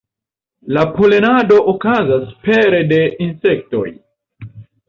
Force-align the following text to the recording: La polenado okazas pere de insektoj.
La 0.77 0.85
polenado 0.95 1.59
okazas 1.75 2.33
pere 2.49 2.81
de 2.93 3.01
insektoj. 3.27 3.87